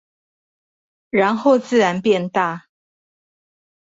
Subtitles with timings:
[1.11, 2.65] 然後自然變大